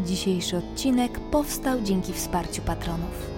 Dzisiejszy 0.00 0.56
odcinek 0.56 1.20
powstał 1.20 1.80
dzięki 1.80 2.12
wsparciu 2.12 2.62
patronów. 2.62 3.30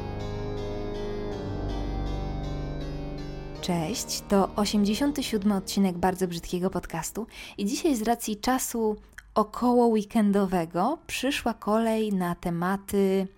Cześć, 3.60 4.22
to 4.28 4.50
87 4.56 5.52
odcinek 5.52 5.98
bardzo 5.98 6.28
brzydkiego 6.28 6.70
podcastu 6.70 7.26
i 7.58 7.64
dzisiaj 7.64 7.96
z 7.96 8.02
racji 8.02 8.36
czasu 8.36 8.96
około 9.34 9.86
weekendowego 9.86 10.98
przyszła 11.06 11.54
kolej 11.54 12.12
na 12.12 12.34
tematy 12.34 13.28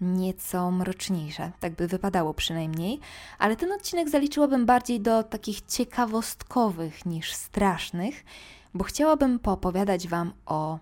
nieco 0.00 0.70
mroczniejsze, 0.70 1.52
tak 1.60 1.74
by 1.74 1.88
wypadało 1.88 2.34
przynajmniej, 2.34 3.00
ale 3.38 3.56
ten 3.56 3.72
odcinek 3.72 4.08
zaliczyłabym 4.08 4.66
bardziej 4.66 5.00
do 5.00 5.22
takich 5.22 5.60
ciekawostkowych 5.60 7.06
niż 7.06 7.32
strasznych, 7.32 8.24
bo 8.74 8.84
chciałabym 8.84 9.38
poopowiadać 9.38 10.08
Wam 10.08 10.32
o 10.46 10.78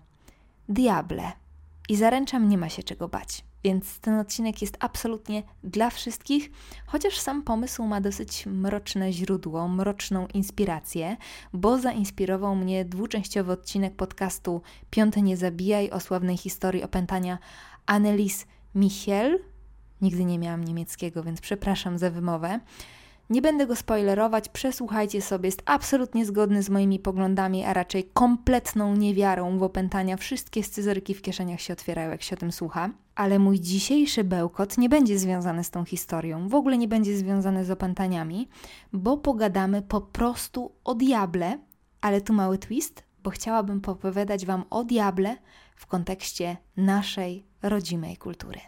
diable. 0.69 1.44
I 1.89 1.95
zaręczam, 1.95 2.49
nie 2.49 2.57
ma 2.57 2.69
się 2.69 2.83
czego 2.83 3.07
bać. 3.07 3.43
Więc 3.63 3.99
ten 3.99 4.19
odcinek 4.19 4.61
jest 4.61 4.77
absolutnie 4.79 5.43
dla 5.63 5.89
wszystkich, 5.89 6.51
chociaż 6.85 7.19
sam 7.19 7.43
pomysł 7.43 7.83
ma 7.83 8.01
dosyć 8.01 8.45
mroczne 8.45 9.13
źródło, 9.13 9.67
mroczną 9.67 10.27
inspirację, 10.33 11.17
bo 11.53 11.77
zainspirował 11.77 12.55
mnie 12.55 12.85
dwuczęściowy 12.85 13.51
odcinek 13.51 13.95
podcastu 13.95 14.61
Piąte 14.89 15.21
nie 15.21 15.37
zabijaj 15.37 15.89
o 15.89 15.99
sławnej 15.99 16.37
historii 16.37 16.83
opętania 16.83 17.37
Annelies 17.85 18.45
Michel. 18.75 19.39
Nigdy 20.01 20.25
nie 20.25 20.39
miałam 20.39 20.63
niemieckiego, 20.63 21.23
więc 21.23 21.41
przepraszam 21.41 21.97
za 21.97 22.09
wymowę. 22.09 22.59
Nie 23.29 23.41
będę 23.41 23.67
go 23.67 23.75
spoilerować, 23.75 24.49
przesłuchajcie 24.49 25.21
sobie, 25.21 25.47
jest 25.47 25.61
absolutnie 25.65 26.25
zgodny 26.25 26.63
z 26.63 26.69
moimi 26.69 26.99
poglądami, 26.99 27.63
a 27.63 27.73
raczej 27.73 28.09
kompletną 28.13 28.95
niewiarą 28.95 29.57
w 29.57 29.63
opętania. 29.63 30.17
Wszystkie 30.17 30.63
scyzoryki 30.63 31.13
w 31.13 31.21
kieszeniach 31.21 31.61
się 31.61 31.73
otwierają, 31.73 32.11
jak 32.11 32.21
się 32.21 32.35
o 32.35 32.39
tym 32.39 32.51
słucha. 32.51 32.89
Ale 33.15 33.39
mój 33.39 33.59
dzisiejszy 33.59 34.23
bełkot 34.23 34.77
nie 34.77 34.89
będzie 34.89 35.19
związany 35.19 35.63
z 35.63 35.71
tą 35.71 35.85
historią, 35.85 36.49
w 36.49 36.55
ogóle 36.55 36.77
nie 36.77 36.87
będzie 36.87 37.17
związany 37.17 37.65
z 37.65 37.71
opętaniami, 37.71 38.49
bo 38.93 39.17
pogadamy 39.17 39.81
po 39.81 40.01
prostu 40.01 40.71
o 40.83 40.95
diable, 40.95 41.59
ale 42.01 42.21
tu 42.21 42.33
mały 42.33 42.57
twist, 42.57 43.03
bo 43.23 43.29
chciałabym 43.29 43.81
opowiadać 43.87 44.45
Wam 44.45 44.63
o 44.69 44.83
diable 44.83 45.37
w 45.75 45.85
kontekście 45.85 46.57
naszej 46.77 47.45
rodzimej 47.61 48.17
kultury. 48.17 48.59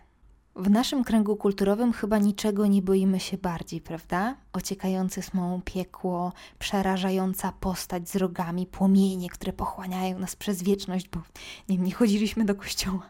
W 0.60 0.70
naszym 0.70 1.04
kręgu 1.04 1.36
kulturowym 1.36 1.94
chyba 1.94 2.18
niczego 2.18 2.68
nie 2.68 2.82
boimy 2.82 3.20
się 3.20 3.38
bardziej, 3.38 3.82
prawda? 3.82 4.36
Ociekające 4.54 5.22
smołą 5.22 5.62
piekło, 5.62 6.34
przerażająca 6.60 7.52
postać 7.52 8.10
z 8.10 8.16
rogami, 8.16 8.66
płomienie, 8.66 9.30
które 9.30 9.54
pochłaniają 9.54 10.20
nas 10.20 10.36
przez 10.36 10.64
wieczność, 10.64 11.10
bo 11.10 11.22
nie, 11.70 11.78
nie 11.78 11.92
chodziliśmy 11.94 12.46
do 12.46 12.56
kościoła. 12.56 13.10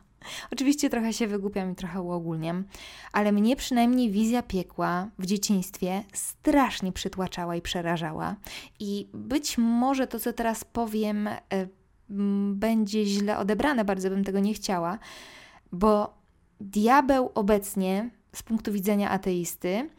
Oczywiście 0.51 0.89
trochę 0.89 1.13
się 1.13 1.27
wygłupiam 1.27 1.71
i 1.71 1.75
trochę 1.75 2.01
uogólniam, 2.01 2.63
ale 3.11 3.31
mnie 3.31 3.55
przynajmniej 3.55 4.11
wizja 4.11 4.43
piekła 4.43 5.07
w 5.19 5.25
dzieciństwie 5.25 6.03
strasznie 6.13 6.91
przytłaczała 6.91 7.55
i 7.55 7.61
przerażała. 7.61 8.35
I 8.79 9.07
być 9.13 9.57
może 9.57 10.07
to, 10.07 10.19
co 10.19 10.33
teraz 10.33 10.63
powiem, 10.63 11.27
e, 11.27 11.37
będzie 12.53 13.05
źle 13.05 13.37
odebrane, 13.37 13.85
bardzo 13.85 14.09
bym 14.09 14.23
tego 14.23 14.39
nie 14.39 14.53
chciała, 14.53 14.99
bo 15.71 16.17
diabeł 16.61 17.31
obecnie, 17.35 18.09
z 18.33 18.43
punktu 18.43 18.71
widzenia 18.71 19.09
ateisty, 19.09 19.89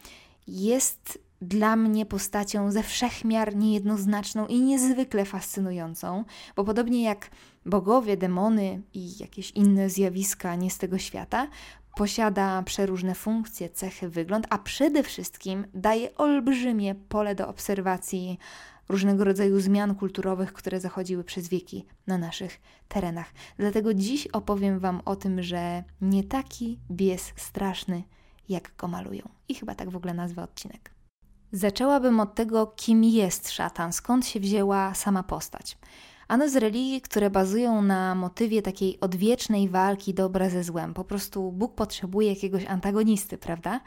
jest 0.46 1.18
dla 1.42 1.76
mnie 1.76 2.06
postacią 2.06 2.70
ze 2.70 2.82
wszechmiar 2.82 3.56
niejednoznaczną 3.56 4.46
i 4.46 4.60
niezwykle 4.60 5.24
fascynującą, 5.24 6.24
bo 6.56 6.64
podobnie 6.64 7.02
jak 7.02 7.30
bogowie, 7.66 8.16
demony 8.16 8.82
i 8.94 9.18
jakieś 9.18 9.50
inne 9.50 9.90
zjawiska 9.90 10.54
nie 10.54 10.70
z 10.70 10.78
tego 10.78 10.98
świata, 10.98 11.48
posiada 11.96 12.62
przeróżne 12.62 13.14
funkcje, 13.14 13.70
cechy, 13.70 14.08
wygląd, 14.08 14.46
a 14.50 14.58
przede 14.58 15.02
wszystkim 15.02 15.66
daje 15.74 16.14
olbrzymie 16.14 16.94
pole 16.94 17.34
do 17.34 17.48
obserwacji 17.48 18.38
różnego 18.88 19.24
rodzaju 19.24 19.60
zmian 19.60 19.94
kulturowych, 19.94 20.52
które 20.52 20.80
zachodziły 20.80 21.24
przez 21.24 21.48
wieki 21.48 21.86
na 22.06 22.18
naszych 22.18 22.60
terenach. 22.88 23.32
Dlatego 23.56 23.94
dziś 23.94 24.26
opowiem 24.26 24.78
Wam 24.78 25.00
o 25.04 25.16
tym, 25.16 25.42
że 25.42 25.84
nie 26.00 26.24
taki 26.24 26.78
bies 26.90 27.32
straszny, 27.36 28.02
jak 28.48 28.76
go 28.76 28.88
malują. 28.88 29.28
I 29.48 29.54
chyba 29.54 29.74
tak 29.74 29.90
w 29.90 29.96
ogóle 29.96 30.14
nazwę 30.14 30.42
odcinek. 30.42 30.90
Zaczęłabym 31.52 32.20
od 32.20 32.34
tego, 32.34 32.66
kim 32.66 33.04
jest 33.04 33.50
szatan, 33.50 33.92
skąd 33.92 34.26
się 34.26 34.40
wzięła 34.40 34.94
sama 34.94 35.22
postać. 35.22 35.78
Ano 36.28 36.48
z 36.48 36.56
religii, 36.56 37.00
które 37.00 37.30
bazują 37.30 37.82
na 37.82 38.14
motywie 38.14 38.62
takiej 38.62 39.00
odwiecznej 39.00 39.68
walki 39.68 40.14
dobra 40.14 40.50
ze 40.50 40.64
złem. 40.64 40.94
Po 40.94 41.04
prostu 41.04 41.52
Bóg 41.52 41.74
potrzebuje 41.74 42.28
jakiegoś 42.28 42.66
antagonisty, 42.66 43.38
prawda? 43.38 43.80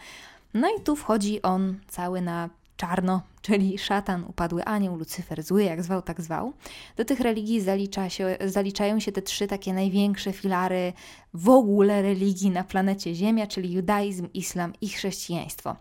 No 0.53 0.67
i 0.77 0.81
tu 0.83 0.95
wchodzi 0.95 1.41
on 1.41 1.79
cały 1.87 2.21
na 2.21 2.49
czarno, 2.81 3.21
czyli 3.41 3.77
szatan, 3.77 4.25
upadły 4.27 4.63
anioł, 4.63 4.95
Lucyfer, 4.95 5.43
zły, 5.43 5.63
jak 5.63 5.83
zwał, 5.83 6.01
tak 6.01 6.21
zwał. 6.21 6.53
Do 6.95 7.05
tych 7.05 7.19
religii 7.19 7.61
zalicza 7.61 8.09
się, 8.09 8.37
zaliczają 8.45 8.99
się 8.99 9.11
te 9.11 9.21
trzy 9.21 9.47
takie 9.47 9.73
największe 9.73 10.33
filary 10.33 10.93
w 11.33 11.49
ogóle 11.49 12.01
religii 12.01 12.49
na 12.49 12.63
planecie 12.63 13.15
Ziemia, 13.15 13.47
czyli 13.47 13.71
judaizm, 13.71 14.27
islam 14.33 14.73
i 14.81 14.89
chrześcijaństwo. 14.89 15.75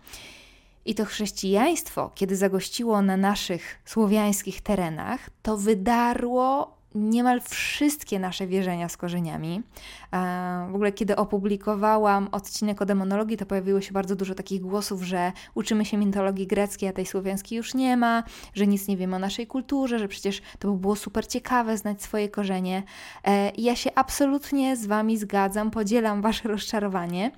I 0.84 0.94
to 0.94 1.04
chrześcijaństwo, 1.04 2.10
kiedy 2.14 2.36
zagościło 2.36 3.02
na 3.02 3.16
naszych 3.16 3.78
słowiańskich 3.84 4.60
terenach, 4.60 5.30
to 5.42 5.56
wydarło 5.56 6.76
niemal 6.94 7.40
wszystkie 7.40 8.18
nasze 8.18 8.46
wierzenia 8.46 8.88
z 8.88 8.96
korzeniami. 8.96 9.62
W 10.70 10.74
ogóle, 10.74 10.92
kiedy 10.92 11.16
opublikowałam 11.16 12.28
odcinek 12.32 12.82
o 12.82 12.86
demonologii, 12.86 13.36
to 13.36 13.46
pojawiło 13.46 13.80
się 13.80 13.92
bardzo 13.92 14.16
dużo 14.16 14.34
takich 14.34 14.60
głosów, 14.60 15.02
że 15.02 15.32
uczymy 15.54 15.84
się 15.84 15.96
mitologii 15.96 16.46
greckiej, 16.46 16.88
a 16.88 16.92
tej 16.92 17.06
słowiańskiej 17.06 17.56
już 17.56 17.74
nie 17.74 17.96
ma, 17.96 18.22
że 18.54 18.66
nic 18.66 18.88
nie 18.88 18.96
wiemy 18.96 19.16
o 19.16 19.18
naszej 19.18 19.46
kulturze, 19.46 19.98
że 19.98 20.08
przecież 20.08 20.42
to 20.58 20.72
by 20.72 20.78
było 20.78 20.96
super 20.96 21.26
ciekawe 21.26 21.76
znać 21.76 22.02
swoje 22.02 22.28
korzenie. 22.28 22.82
E, 23.24 23.52
ja 23.58 23.76
się 23.76 23.90
absolutnie 23.94 24.76
z 24.76 24.86
Wami 24.86 25.18
zgadzam, 25.18 25.70
podzielam 25.70 26.22
Wasze 26.22 26.48
rozczarowanie, 26.48 27.30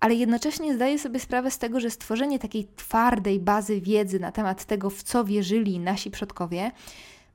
ale 0.00 0.14
jednocześnie 0.14 0.74
zdaję 0.74 0.98
sobie 0.98 1.20
sprawę 1.20 1.50
z 1.50 1.58
tego, 1.58 1.80
że 1.80 1.90
stworzenie 1.90 2.38
takiej 2.38 2.68
twardej 2.76 3.40
bazy 3.40 3.80
wiedzy 3.80 4.20
na 4.20 4.32
temat 4.32 4.64
tego, 4.64 4.90
w 4.90 5.02
co 5.02 5.24
wierzyli 5.24 5.78
nasi 5.78 6.10
przodkowie, 6.10 6.70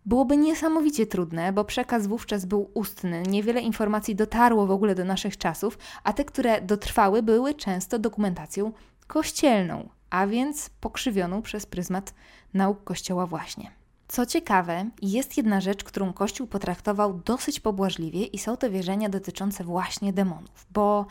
byłoby 0.05 0.37
niesamowicie 0.37 1.07
trudne, 1.07 1.53
bo 1.53 1.65
przekaz 1.65 2.07
wówczas 2.07 2.45
był 2.45 2.69
ustny, 2.73 3.23
niewiele 3.29 3.61
informacji 3.61 4.15
dotarło 4.15 4.67
w 4.67 4.71
ogóle 4.71 4.95
do 4.95 5.05
naszych 5.05 5.37
czasów, 5.37 5.77
a 6.03 6.13
te, 6.13 6.25
które 6.25 6.61
dotrwały, 6.61 7.23
były 7.23 7.53
często 7.53 7.99
dokumentacją 7.99 8.71
kościelną, 9.07 9.89
a 10.09 10.27
więc 10.27 10.69
pokrzywioną 10.69 11.41
przez 11.41 11.65
pryzmat 11.65 12.13
nauk 12.53 12.83
Kościoła 12.83 13.27
właśnie. 13.27 13.71
Co 14.07 14.25
ciekawe, 14.25 14.89
jest 15.01 15.37
jedna 15.37 15.61
rzecz, 15.61 15.83
którą 15.83 16.13
Kościół 16.13 16.47
potraktował 16.47 17.13
dosyć 17.13 17.59
pobłażliwie 17.59 18.25
i 18.25 18.37
są 18.39 18.57
to 18.57 18.69
wierzenia 18.69 19.09
dotyczące 19.09 19.63
właśnie 19.63 20.13
demonów, 20.13 20.67
bo 20.71 21.05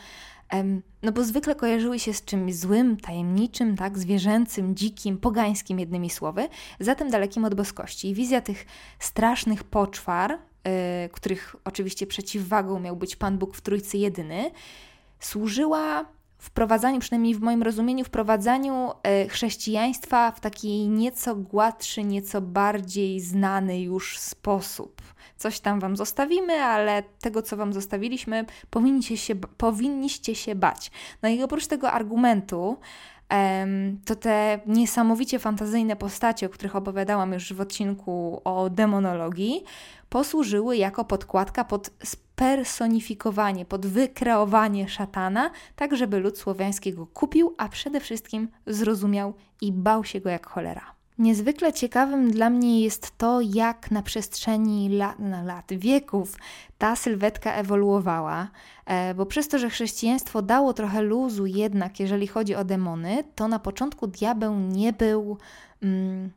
no 1.02 1.12
bo 1.12 1.24
zwykle 1.24 1.54
kojarzyły 1.54 1.98
się 1.98 2.12
z 2.12 2.24
czymś 2.24 2.56
złym, 2.56 2.96
tajemniczym, 2.96 3.76
tak, 3.76 3.98
zwierzęcym, 3.98 4.76
dzikim, 4.76 5.18
pogańskim 5.18 5.78
jednymi 5.78 6.10
słowy, 6.10 6.48
zatem 6.80 7.10
dalekim 7.10 7.44
od 7.44 7.54
boskości. 7.54 8.08
I 8.08 8.14
wizja 8.14 8.40
tych 8.40 8.66
strasznych 8.98 9.64
poczwar, 9.64 10.30
yy, 10.30 10.70
których 11.12 11.56
oczywiście 11.64 12.06
przeciwwagą 12.06 12.80
miał 12.80 12.96
być 12.96 13.16
Pan 13.16 13.38
Bóg 13.38 13.56
w 13.56 13.60
Trójcy 13.60 13.98
Jedyny, 13.98 14.50
służyła 15.20 16.06
wprowadzaniu, 16.42 17.00
przynajmniej 17.00 17.34
w 17.34 17.40
moim 17.40 17.62
rozumieniu, 17.62 18.04
wprowadzaniu 18.04 18.90
e, 19.02 19.28
chrześcijaństwa 19.28 20.32
w 20.32 20.40
taki 20.40 20.88
nieco 20.88 21.36
gładszy, 21.36 22.04
nieco 22.04 22.40
bardziej 22.40 23.20
znany 23.20 23.80
już 23.80 24.18
sposób. 24.18 25.02
Coś 25.42 25.60
tam 25.60 25.80
Wam 25.80 25.96
zostawimy, 25.96 26.52
ale 26.52 27.02
tego, 27.20 27.42
co 27.42 27.56
Wam 27.56 27.72
zostawiliśmy, 27.72 28.44
powinniście 28.70 29.16
się, 29.16 29.34
powinniście 29.36 30.34
się 30.34 30.54
bać. 30.54 30.90
No 31.22 31.28
i 31.28 31.42
oprócz 31.42 31.66
tego 31.66 31.92
argumentu, 31.92 32.76
to 34.04 34.16
te 34.16 34.60
niesamowicie 34.66 35.38
fantazyjne 35.38 35.96
postacie, 35.96 36.46
o 36.46 36.48
których 36.48 36.76
opowiadałam 36.76 37.32
już 37.32 37.52
w 37.52 37.60
odcinku 37.60 38.40
o 38.44 38.70
demonologii, 38.70 39.64
posłużyły 40.08 40.76
jako 40.76 41.04
podkładka 41.04 41.64
pod 41.64 41.90
spersonifikowanie, 42.04 43.64
pod 43.64 43.86
wykreowanie 43.86 44.88
szatana, 44.88 45.50
tak 45.76 45.96
żeby 45.96 46.18
lud 46.18 46.38
słowiański 46.38 46.92
go 46.92 47.06
kupił, 47.06 47.54
a 47.58 47.68
przede 47.68 48.00
wszystkim 48.00 48.48
zrozumiał 48.66 49.34
i 49.60 49.72
bał 49.72 50.04
się 50.04 50.20
go 50.20 50.30
jak 50.30 50.46
cholera. 50.46 51.01
Niezwykle 51.18 51.72
ciekawym 51.72 52.30
dla 52.30 52.50
mnie 52.50 52.80
jest 52.80 53.18
to, 53.18 53.40
jak 53.40 53.90
na 53.90 54.02
przestrzeni 54.02 54.88
lat, 54.88 55.18
na 55.18 55.42
lat, 55.42 55.64
wieków 55.70 56.36
ta 56.78 56.96
sylwetka 56.96 57.54
ewoluowała, 57.54 58.48
e, 58.86 59.14
bo 59.14 59.26
przez 59.26 59.48
to, 59.48 59.58
że 59.58 59.70
chrześcijaństwo 59.70 60.42
dało 60.42 60.72
trochę 60.72 61.02
luzu 61.02 61.46
jednak, 61.46 62.00
jeżeli 62.00 62.26
chodzi 62.26 62.54
o 62.54 62.64
demony, 62.64 63.24
to 63.34 63.48
na 63.48 63.58
początku 63.58 64.06
diabeł 64.06 64.54
nie 64.58 64.92
był, 64.92 65.38
mm, 65.82 66.30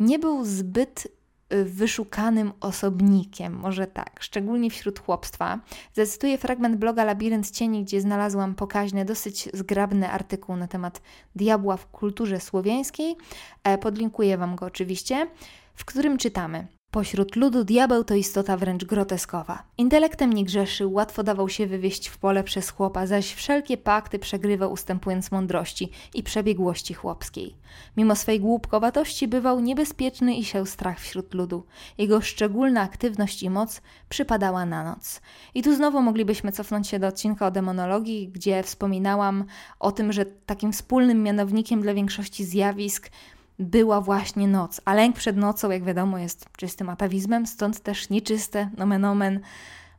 nie 0.00 0.18
był 0.18 0.44
zbyt 0.44 1.08
wyszukanym 1.50 2.52
osobnikiem, 2.60 3.52
może 3.56 3.86
tak, 3.86 4.16
szczególnie 4.20 4.70
wśród 4.70 4.98
chłopstwa. 4.98 5.60
Zacytuję 5.94 6.38
fragment 6.38 6.76
bloga 6.76 7.04
Labirynt 7.04 7.50
Cieni, 7.50 7.84
gdzie 7.84 8.00
znalazłam 8.00 8.54
pokaźny, 8.54 9.04
dosyć 9.04 9.48
zgrabny 9.54 10.10
artykuł 10.10 10.56
na 10.56 10.68
temat 10.68 11.02
diabła 11.36 11.76
w 11.76 11.86
kulturze 11.86 12.40
słowiańskiej. 12.40 13.16
E, 13.64 13.78
podlinkuję 13.78 14.38
Wam 14.38 14.56
go 14.56 14.66
oczywiście, 14.66 15.26
w 15.74 15.84
którym 15.84 16.18
czytamy– 16.18 16.66
Pośród 16.90 17.36
ludu 17.36 17.64
diabeł 17.64 18.04
to 18.04 18.14
istota 18.14 18.56
wręcz 18.56 18.84
groteskowa. 18.84 19.62
Intelektem 19.78 20.32
nie 20.32 20.44
grzeszył, 20.44 20.92
łatwo 20.92 21.22
dawał 21.22 21.48
się 21.48 21.66
wywieźć 21.66 22.08
w 22.08 22.18
pole 22.18 22.44
przez 22.44 22.70
chłopa, 22.70 23.06
zaś 23.06 23.34
wszelkie 23.34 23.76
pakty 23.76 24.18
przegrywał 24.18 24.72
ustępując 24.72 25.30
mądrości 25.30 25.90
i 26.14 26.22
przebiegłości 26.22 26.94
chłopskiej. 26.94 27.56
Mimo 27.96 28.16
swej 28.16 28.40
głupkowatości 28.40 29.28
bywał 29.28 29.60
niebezpieczny 29.60 30.34
i 30.34 30.44
siał 30.44 30.66
strach 30.66 31.00
wśród 31.00 31.34
ludu. 31.34 31.64
Jego 31.98 32.20
szczególna 32.20 32.80
aktywność 32.80 33.42
i 33.42 33.50
moc 33.50 33.82
przypadała 34.08 34.66
na 34.66 34.84
noc. 34.84 35.20
I 35.54 35.62
tu 35.62 35.76
znowu 35.76 36.02
moglibyśmy 36.02 36.52
cofnąć 36.52 36.88
się 36.88 36.98
do 36.98 37.06
odcinka 37.06 37.46
o 37.46 37.50
demonologii, 37.50 38.28
gdzie 38.28 38.62
wspominałam 38.62 39.44
o 39.80 39.92
tym, 39.92 40.12
że 40.12 40.24
takim 40.24 40.72
wspólnym 40.72 41.22
mianownikiem 41.22 41.82
dla 41.82 41.94
większości 41.94 42.44
zjawisk 42.44 43.10
była 43.58 44.00
właśnie 44.00 44.48
noc, 44.48 44.80
a 44.84 44.94
lęk 44.94 45.16
przed 45.16 45.36
nocą, 45.36 45.70
jak 45.70 45.84
wiadomo, 45.84 46.18
jest 46.18 46.46
czystym 46.56 46.88
atawizmem, 46.88 47.46
stąd 47.46 47.80
też 47.80 48.10
nieczyste, 48.10 48.70
nomen 48.76 49.04
omen, 49.04 49.40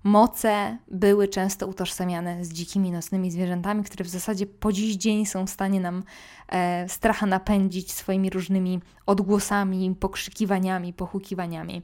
moce 0.04 0.78
były 0.88 1.28
często 1.28 1.68
utożsamiane 1.68 2.46
z 2.46 2.54
dzikimi 2.54 2.92
nocnymi 2.92 3.32
zwierzętami, 3.32 3.84
które 3.84 4.06
w 4.06 4.10
zasadzie 4.10 4.46
po 4.46 4.72
dziś 4.74 4.96
dzień 4.96 5.26
są 5.26 5.48
w 5.48 5.50
stanie 5.50 5.80
nam 5.80 6.04
e, 6.50 6.90
stracha 6.90 7.26
napędzić 7.26 7.92
swoimi 7.92 8.30
różnymi 8.30 8.80
odgłosami, 9.06 9.96
pokrzykiwaniami, 10.00 10.94
pochukiwaniami. 10.94 11.82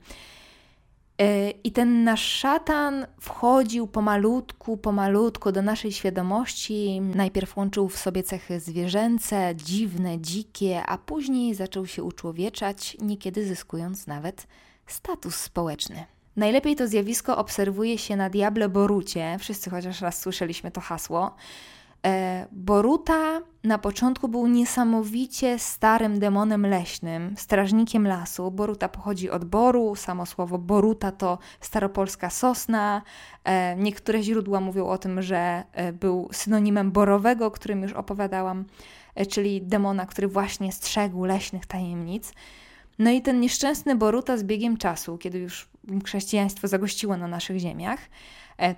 E, 1.20 1.50
I 1.52 1.72
ten 1.72 2.04
nasz 2.04 2.28
szatan 2.28 3.06
wchodził 3.20 3.88
pomalutku, 3.88 4.78
pomalutku 4.78 5.52
do 5.52 5.62
naszej 5.62 5.92
świadomości. 5.92 7.02
Najpierw 7.02 7.58
łączył 7.58 7.90
w 7.90 7.98
sobie 7.98 8.24
cechy 8.24 8.60
zwierzęce, 8.60 9.54
dziwne, 9.56 10.20
dzikie, 10.20 10.84
a 10.86 10.98
później 10.98 11.56
zaczął 11.56 11.88
się 11.88 12.04
uczłowieczać, 12.04 12.98
niekiedy 13.02 13.46
zyskując 13.48 14.08
nawet 14.08 14.48
status 14.88 15.36
społeczny. 15.36 16.06
Najlepiej 16.36 16.76
to 16.76 16.88
zjawisko 16.88 17.38
obserwuje 17.38 17.98
się 17.98 18.16
na 18.16 18.30
Diablo 18.30 18.70
Borucie. 18.70 19.38
Wszyscy 19.40 19.70
chociaż 19.70 20.02
raz 20.02 20.20
słyszeliśmy 20.20 20.72
to 20.72 20.82
hasło. 20.82 21.36
E, 22.06 22.48
Boruta 22.52 23.42
na 23.64 23.78
początku 23.78 24.28
był 24.28 24.48
niesamowicie 24.48 25.60
starym 25.60 26.20
demonem 26.20 26.66
leśnym, 26.66 27.36
strażnikiem 27.38 28.08
lasu. 28.08 28.52
Boruta 28.52 28.90
pochodzi 28.90 29.30
od 29.30 29.46
boru, 29.46 29.96
samo 29.96 30.26
słowo 30.26 30.58
Boruta 30.58 31.12
to 31.12 31.38
staropolska 31.60 32.30
sosna. 32.30 33.02
E, 33.44 33.76
niektóre 33.76 34.24
źródła 34.24 34.60
mówią 34.60 34.88
o 34.88 34.98
tym, 34.98 35.22
że 35.22 35.64
e, 35.72 35.94
był 35.94 36.30
synonimem 36.32 36.92
borowego, 36.92 37.46
o 37.46 37.52
którym 37.52 37.82
już 37.82 37.94
opowiadałam, 37.94 38.66
czyli 39.30 39.62
demona, 39.62 40.06
który 40.06 40.28
właśnie 40.28 40.72
strzegł 40.72 41.26
leśnych 41.26 41.66
tajemnic. 41.66 42.34
No 43.00 43.12
i 43.12 43.22
ten 43.22 43.40
nieszczęsny 43.40 43.96
Boruta 43.96 44.38
z 44.38 44.44
biegiem 44.44 44.78
czasu, 44.78 45.18
kiedy 45.18 45.40
już 45.40 45.70
chrześcijaństwo 46.06 46.68
zagościło 46.68 47.18
na 47.18 47.28
naszych 47.28 47.58
ziemiach, 47.58 48.00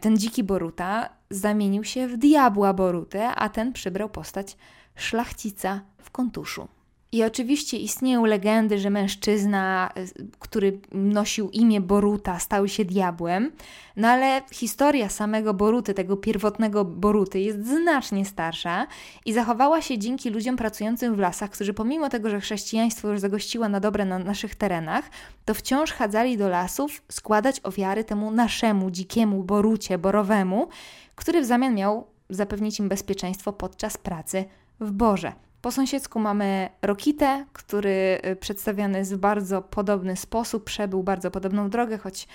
ten 0.01 0.17
dziki 0.17 0.43
Boruta 0.43 1.09
zamienił 1.29 1.83
się 1.83 2.07
w 2.07 2.17
diabła 2.17 2.73
Borutę, 2.73 3.27
a 3.27 3.49
ten 3.49 3.73
przybrał 3.73 4.09
postać 4.09 4.57
szlachcica 4.95 5.81
w 6.01 6.11
kontuszu. 6.11 6.67
I 7.11 7.23
oczywiście 7.23 7.77
istnieją 7.77 8.25
legendy, 8.25 8.79
że 8.79 8.89
mężczyzna, 8.89 9.93
który 10.39 10.79
nosił 10.91 11.49
imię 11.49 11.81
Boruta, 11.81 12.39
stał 12.39 12.67
się 12.67 12.85
diabłem, 12.85 13.51
no 13.95 14.07
ale 14.07 14.41
historia 14.51 15.09
samego 15.09 15.53
Boruty, 15.53 15.93
tego 15.93 16.17
pierwotnego 16.17 16.85
Boruty, 16.85 17.39
jest 17.39 17.67
znacznie 17.67 18.25
starsza 18.25 18.87
i 19.25 19.33
zachowała 19.33 19.81
się 19.81 19.97
dzięki 19.97 20.29
ludziom 20.29 20.57
pracującym 20.57 21.15
w 21.15 21.19
lasach, 21.19 21.49
którzy 21.49 21.73
pomimo 21.73 22.09
tego, 22.09 22.29
że 22.29 22.39
chrześcijaństwo 22.39 23.07
już 23.07 23.19
zagościło 23.19 23.69
na 23.69 23.79
dobre 23.79 24.05
na 24.05 24.19
naszych 24.19 24.55
terenach, 24.55 25.09
to 25.45 25.53
wciąż 25.53 25.91
chadzali 25.91 26.37
do 26.37 26.49
lasów 26.49 27.01
składać 27.11 27.61
ofiary 27.63 28.03
temu 28.03 28.31
naszemu 28.31 28.91
dzikiemu 28.91 29.43
Borucie, 29.43 29.97
Borowemu, 29.97 30.67
który 31.15 31.41
w 31.41 31.45
zamian 31.45 31.75
miał 31.75 32.07
zapewnić 32.29 32.79
im 32.79 32.89
bezpieczeństwo 32.89 33.53
podczas 33.53 33.97
pracy 33.97 34.45
w 34.79 34.91
Borze. 34.91 35.44
Po 35.65 35.71
sąsiedzku 35.71 36.19
mamy 36.19 36.69
Rokitę, 36.81 37.45
który 37.53 38.21
y, 38.25 38.35
przedstawiany 38.35 38.97
jest 38.97 39.15
w 39.15 39.17
bardzo 39.17 39.61
podobny 39.61 40.15
sposób, 40.17 40.63
przebył 40.63 41.03
bardzo 41.03 41.31
podobną 41.31 41.69
drogę, 41.69 41.97
choć 41.97 42.27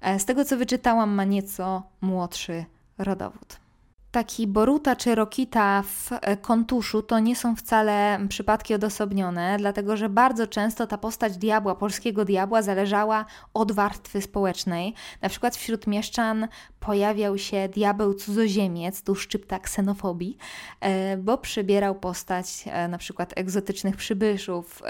e, 0.00 0.18
z 0.18 0.24
tego 0.24 0.44
co 0.44 0.56
wyczytałam 0.56 1.10
ma 1.10 1.24
nieco 1.24 1.82
młodszy 2.00 2.64
rodowód 2.98 3.67
taki 4.10 4.46
Boruta 4.46 4.96
czy 4.96 5.14
Rokita 5.14 5.82
w 5.82 6.12
e, 6.12 6.36
kontuszu 6.36 7.02
to 7.02 7.18
nie 7.18 7.36
są 7.36 7.56
wcale 7.56 8.18
przypadki 8.28 8.74
odosobnione, 8.74 9.56
dlatego 9.58 9.96
że 9.96 10.08
bardzo 10.08 10.46
często 10.46 10.86
ta 10.86 10.98
postać 10.98 11.36
diabła, 11.36 11.74
polskiego 11.74 12.24
diabła, 12.24 12.62
zależała 12.62 13.24
od 13.54 13.72
warstwy 13.72 14.22
społecznej. 14.22 14.94
Na 15.22 15.28
przykład 15.28 15.56
wśród 15.56 15.86
mieszczan 15.86 16.48
pojawiał 16.80 17.38
się 17.38 17.68
diabeł 17.68 18.14
cudzoziemiec, 18.14 19.02
tu 19.02 19.14
szczypta 19.14 19.58
ksenofobii, 19.58 20.36
e, 20.80 21.16
bo 21.16 21.38
przybierał 21.38 21.94
postać 21.94 22.64
e, 22.66 22.88
na 22.88 22.98
przykład 22.98 23.32
egzotycznych 23.36 23.96
przybyszów, 23.96 24.82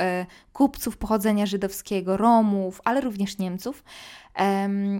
kupców 0.52 0.96
pochodzenia 0.96 1.46
żydowskiego, 1.46 2.16
Romów, 2.16 2.80
ale 2.84 3.00
również 3.00 3.38
Niemców. 3.38 3.84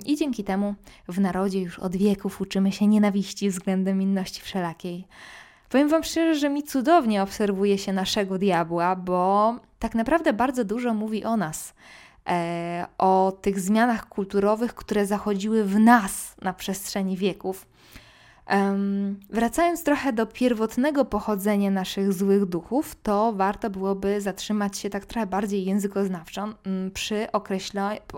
I 0.07 0.17
dzięki 0.17 0.45
temu 0.45 0.75
w 1.09 1.21
narodzie 1.21 1.61
już 1.61 1.79
od 1.79 1.97
wieków 1.97 2.41
uczymy 2.41 2.73
się 2.73 2.87
nienawiści 2.87 3.51
względem 3.51 4.03
inności 4.03 4.41
wszelakiej. 4.41 5.07
Powiem 5.69 5.89
Wam 5.89 6.05
szczerze, 6.05 6.35
że 6.41 6.49
mi 6.49 6.63
cudownie 6.63 7.23
obserwuje 7.23 7.79
się 7.79 7.93
naszego 7.93 8.39
diabła, 8.39 8.97
bo 8.97 9.55
tak 9.79 9.95
naprawdę 9.95 10.33
bardzo 10.33 10.65
dużo 10.65 10.95
mówi 10.95 11.25
o 11.25 11.37
nas, 11.37 11.75
e, 12.29 12.87
o 12.99 13.33
tych 13.43 13.61
zmianach 13.61 14.09
kulturowych, 14.09 14.75
które 14.75 15.07
zachodziły 15.07 15.65
w 15.65 15.79
nas 15.79 16.37
na 16.43 16.53
przestrzeni 16.53 17.17
wieków. 17.17 17.67
Um, 18.50 19.21
wracając 19.31 19.85
trochę 19.85 20.12
do 20.12 20.27
pierwotnego 20.27 21.05
pochodzenia 21.05 21.71
naszych 21.71 22.12
złych 22.12 22.47
duchów, 22.47 22.97
to 23.03 23.33
warto 23.33 23.71
byłoby 23.71 24.21
zatrzymać 24.21 24.79
się 24.79 24.91
tak 24.91 25.06
trochę 25.06 25.27
bardziej 25.27 25.65
językoznawczo 25.65 26.43
um, 26.43 26.91
przy 26.95 27.27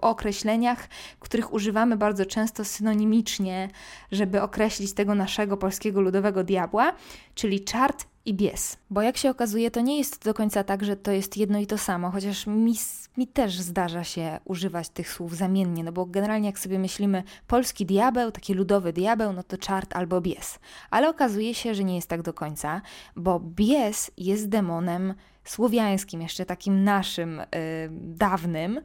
określeniach, 0.00 0.88
których 1.20 1.52
używamy 1.52 1.96
bardzo 1.96 2.26
często 2.26 2.64
synonimicznie, 2.64 3.68
żeby 4.12 4.42
określić 4.42 4.92
tego 4.92 5.14
naszego 5.14 5.56
polskiego 5.56 6.00
ludowego 6.00 6.44
diabła, 6.44 6.92
czyli 7.34 7.64
czart 7.64 8.06
i 8.24 8.34
bies. 8.34 8.76
Bo 8.90 9.02
jak 9.02 9.16
się 9.16 9.30
okazuje, 9.30 9.70
to 9.70 9.80
nie 9.80 9.98
jest 9.98 10.24
do 10.24 10.34
końca 10.34 10.64
tak, 10.64 10.84
że 10.84 10.96
to 10.96 11.10
jest 11.12 11.36
jedno 11.36 11.58
i 11.58 11.66
to 11.66 11.78
samo, 11.78 12.10
chociaż 12.10 12.46
mi, 12.46 12.74
mi 13.16 13.26
też 13.26 13.60
zdarza 13.60 14.04
się 14.04 14.40
używać 14.44 14.88
tych 14.88 15.12
słów 15.12 15.36
zamiennie, 15.36 15.84
no 15.84 15.92
bo 15.92 16.06
generalnie 16.06 16.46
jak 16.46 16.58
sobie 16.58 16.78
myślimy 16.78 17.22
polski 17.46 17.86
diabeł, 17.86 18.32
taki 18.32 18.54
ludowy 18.54 18.92
diabeł, 18.92 19.32
no 19.32 19.42
to 19.42 19.58
czart 19.58 19.96
albo 19.96 20.20
bies. 20.20 20.58
Ale 20.90 21.08
okazuje 21.08 21.54
się, 21.54 21.74
że 21.74 21.84
nie 21.84 21.96
jest 21.96 22.08
tak 22.08 22.22
do 22.22 22.34
końca, 22.34 22.82
bo 23.16 23.40
bies 23.40 24.10
jest 24.16 24.48
demonem 24.48 25.14
słowiańskim, 25.44 26.22
jeszcze 26.22 26.46
takim 26.46 26.84
naszym, 26.84 27.40
y, 27.40 27.44
dawnym, 27.92 28.80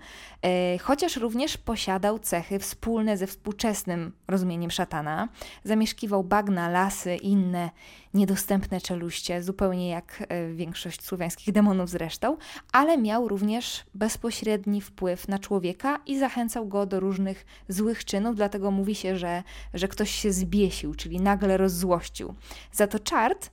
y, 0.46 0.80
chociaż 0.80 1.18
również 1.18 1.58
posiadał 1.58 2.20
cechy 2.20 2.60
wspólne 2.60 3.18
ze 3.18 3.28
współczesnym 3.28 4.12
rozumieniem 4.28 4.72
szatana. 4.72 5.30
Zamieszkiwał 5.64 6.24
bagna, 6.24 6.70
lasy, 6.70 7.16
inne 7.16 7.70
niedostępne 8.14 8.82
czeluście, 8.82 9.44
zupełnie 9.44 9.90
jak 9.90 10.28
y, 10.50 10.56
większość 10.56 11.04
słowiańskich 11.04 11.54
demonów 11.54 11.90
zresztą, 11.90 12.38
ale 12.72 12.98
miał 12.98 13.28
również 13.28 13.84
bezpośredni 13.94 14.82
wpływ 14.82 15.28
na 15.28 15.40
człowieka 15.40 16.00
i 16.06 16.20
zachęcał 16.20 16.68
go 16.68 16.86
do 16.86 17.00
różnych 17.00 17.46
złych 17.70 18.06
czynów, 18.06 18.36
dlatego 18.36 18.72
mówi 18.72 18.96
się, 18.96 19.18
że, 19.18 19.44
że 19.74 19.88
ktoś 19.88 20.12
się 20.12 20.34
zbiesił, 20.34 20.96
czyli 20.96 21.22
nagle 21.22 21.58
rozzłościł. 21.58 22.34
Za 22.72 22.88
to 22.88 23.00
czart 23.00 23.52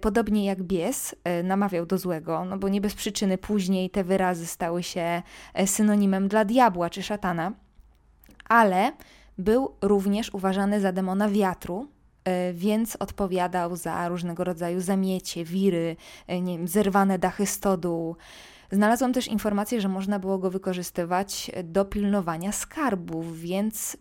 podobnie 0.00 0.44
jak 0.44 0.62
bies, 0.62 1.14
e, 1.24 1.42
namawiał 1.42 1.86
do 1.86 1.98
złego, 1.98 2.44
no 2.44 2.58
bo 2.58 2.68
nie 2.68 2.80
bez 2.80 2.94
przyczyny 2.94 3.38
później 3.38 3.90
te 3.90 4.04
wyrazy 4.04 4.46
stały 4.46 4.82
się 4.82 5.22
e, 5.54 5.66
synonimem 5.66 6.28
dla 6.28 6.44
diabła 6.44 6.90
czy 6.90 7.02
szatana, 7.02 7.52
ale 8.48 8.92
był 9.38 9.74
również 9.82 10.34
uważany 10.34 10.80
za 10.80 10.92
demona 10.92 11.28
wiatru, 11.28 11.88
więc 12.52 12.96
odpowiadał 12.96 13.76
za 13.76 14.08
różnego 14.08 14.44
rodzaju 14.44 14.80
zamiecie, 14.80 15.44
wiry, 15.44 15.96
nie 16.42 16.58
wiem, 16.58 16.68
zerwane 16.68 17.18
dachy 17.18 17.46
stodół. 17.46 18.16
Znalazłam 18.72 19.12
też 19.12 19.28
informację, 19.28 19.80
że 19.80 19.88
można 19.88 20.18
było 20.18 20.38
go 20.38 20.50
wykorzystywać 20.50 21.50
do 21.64 21.84
pilnowania 21.84 22.52
skarbów, 22.52 23.40
więc 23.40 23.96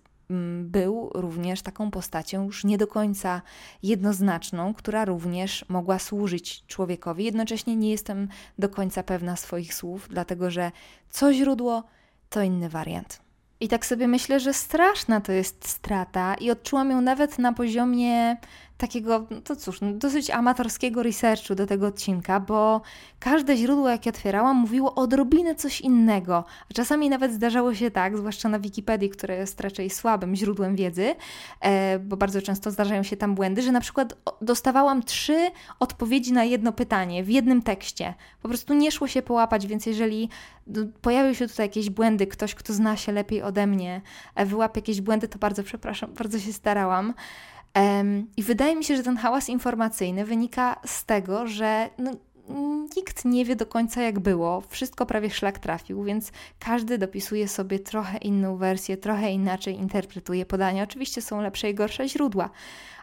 był 0.63 1.09
również 1.13 1.61
taką 1.61 1.91
postacią 1.91 2.45
już 2.45 2.63
nie 2.63 2.77
do 2.77 2.87
końca 2.87 3.41
jednoznaczną, 3.83 4.73
która 4.73 5.05
również 5.05 5.65
mogła 5.69 5.99
służyć 5.99 6.65
człowiekowi. 6.67 7.23
Jednocześnie 7.23 7.75
nie 7.75 7.91
jestem 7.91 8.27
do 8.59 8.69
końca 8.69 9.03
pewna 9.03 9.35
swoich 9.35 9.73
słów, 9.73 10.07
dlatego 10.09 10.51
że 10.51 10.71
co 11.09 11.33
źródło, 11.33 11.83
to 12.29 12.41
inny 12.41 12.69
wariant. 12.69 13.21
I 13.59 13.67
tak 13.67 13.85
sobie 13.85 14.07
myślę, 14.07 14.39
że 14.39 14.53
straszna 14.53 15.21
to 15.21 15.31
jest 15.31 15.67
strata 15.67 16.35
i 16.35 16.51
odczułam 16.51 16.91
ją 16.91 17.01
nawet 17.01 17.39
na 17.39 17.53
poziomie 17.53 18.37
takiego, 18.79 19.25
no 19.29 19.41
to 19.41 19.55
cóż, 19.55 19.81
no 19.81 19.93
dosyć 19.93 20.29
amatorskiego 20.29 21.03
researchu 21.03 21.55
do 21.55 21.65
tego 21.65 21.87
odcinka, 21.87 22.39
bo 22.39 22.81
każde 23.19 23.57
źródło, 23.57 23.89
jakie 23.89 24.09
otwierałam, 24.09 24.57
mówiło 24.57 24.95
odrobinę 24.95 25.55
coś 25.55 25.81
innego. 25.81 26.43
A 26.69 26.73
czasami 26.73 27.09
nawet 27.09 27.33
zdarzało 27.33 27.73
się 27.73 27.91
tak, 27.91 28.17
zwłaszcza 28.17 28.49
na 28.49 28.59
Wikipedii, 28.59 29.09
która 29.09 29.35
jest 29.35 29.61
raczej 29.61 29.89
słabym 29.89 30.35
źródłem 30.35 30.75
wiedzy, 30.75 31.15
e, 31.61 31.99
bo 31.99 32.17
bardzo 32.17 32.41
często 32.41 32.71
zdarzają 32.71 33.03
się 33.03 33.17
tam 33.17 33.35
błędy, 33.35 33.61
że 33.61 33.71
na 33.71 33.81
przykład 33.81 34.17
dostawałam 34.41 35.03
trzy 35.03 35.51
odpowiedzi 35.79 36.33
na 36.33 36.43
jedno 36.43 36.71
pytanie 36.71 37.23
w 37.23 37.29
jednym 37.29 37.61
tekście. 37.61 38.13
Po 38.41 38.47
prostu 38.47 38.73
nie 38.73 38.91
szło 38.91 39.07
się 39.07 39.21
połapać, 39.21 39.67
więc 39.67 39.85
jeżeli 39.85 40.29
pojawiły 41.01 41.35
się 41.35 41.47
tutaj 41.47 41.65
jakieś 41.65 41.89
błędy, 41.89 42.27
ktoś, 42.27 42.55
kto 42.55 42.73
zna 42.73 42.97
się 42.97 43.11
lepiej 43.11 43.41
ode 43.41 43.67
mnie, 43.67 44.01
e, 44.35 44.45
wyłapie 44.45 44.79
jakieś 44.79 45.01
błędy, 45.01 45.27
to 45.27 45.39
bardzo 45.39 45.63
przepraszam, 45.63 46.13
bardzo 46.13 46.39
się 46.39 46.53
starałam. 46.53 47.13
I 48.37 48.43
wydaje 48.43 48.75
mi 48.75 48.83
się, 48.83 48.95
że 48.95 49.03
ten 49.03 49.17
hałas 49.17 49.49
informacyjny 49.49 50.25
wynika 50.25 50.79
z 50.85 51.05
tego, 51.05 51.47
że 51.47 51.89
no, 51.97 52.11
nikt 52.97 53.25
nie 53.25 53.45
wie 53.45 53.55
do 53.55 53.65
końca 53.65 54.01
jak 54.01 54.19
było, 54.19 54.61
wszystko 54.69 55.05
prawie 55.05 55.29
szlak 55.29 55.59
trafił, 55.59 56.03
więc 56.03 56.31
każdy 56.59 56.97
dopisuje 56.97 57.47
sobie 57.47 57.79
trochę 57.79 58.17
inną 58.17 58.57
wersję, 58.57 58.97
trochę 58.97 59.31
inaczej 59.31 59.75
interpretuje 59.75 60.45
podania. 60.45 60.83
Oczywiście 60.83 61.21
są 61.21 61.41
lepsze 61.41 61.69
i 61.69 61.75
gorsze 61.75 62.09
źródła, 62.09 62.49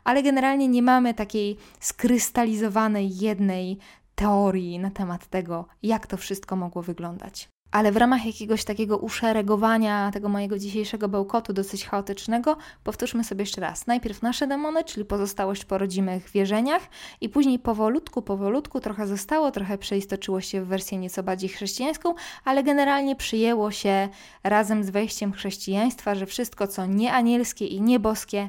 ale 0.05 0.23
generalnie 0.23 0.69
nie 0.69 0.83
mamy 0.83 1.15
takiej 1.15 1.57
skrystalizowanej 1.81 3.19
jednej 3.19 3.79
teorii 4.15 4.79
na 4.79 4.91
temat 4.91 5.27
tego, 5.27 5.67
jak 5.83 6.07
to 6.07 6.17
wszystko 6.17 6.57
mogło 6.57 6.83
wyglądać. 6.83 7.49
Ale 7.77 7.93
w 7.93 7.97
ramach 7.97 8.27
jakiegoś 8.27 8.65
takiego 8.65 8.99
uszeregowania 8.99 10.11
tego 10.13 10.29
mojego 10.29 10.59
dzisiejszego 10.59 11.09
bełkotu 11.09 11.53
dosyć 11.53 11.87
chaotycznego, 11.87 12.57
powtórzmy 12.85 13.25
sobie 13.25 13.43
jeszcze 13.43 13.61
raz. 13.61 13.87
Najpierw 13.87 14.23
nasze 14.23 14.47
demony, 14.47 14.85
czyli 14.85 15.05
pozostałość 15.05 15.65
po 15.65 15.79
rodzimych 15.79 16.31
wierzeniach 16.31 16.83
i 17.21 17.29
później 17.29 17.59
powolutku, 17.59 18.23
powolutku 18.23 18.81
trochę 18.81 19.07
zostało, 19.07 19.51
trochę 19.51 19.79
przeistoczyło 19.79 20.41
się 20.41 20.63
w 20.63 20.67
wersję 20.67 20.99
nieco 20.99 21.23
bardziej 21.23 21.49
chrześcijańską, 21.49 22.15
ale 22.45 22.63
generalnie 22.63 23.17
przyjęło 23.17 23.71
się 23.71 24.09
razem 24.45 24.85
z 24.85 24.91
wejściem 24.91 25.33
chrześcijaństwa, 25.33 26.15
że 26.15 26.27
wszystko 26.27 26.67
co 26.67 26.87
nie 26.87 27.13
anielskie 27.13 27.67
i 27.67 27.81
nieboskie, 27.81 28.49